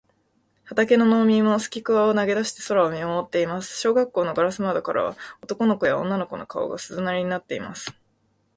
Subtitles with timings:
[0.63, 3.79] 畑の農民もすきくわを投げだして空を見まもっています。
[3.79, 7.93] 小学校のガラス窓からは、男の子や女の子の顔が、鈴なりになっています。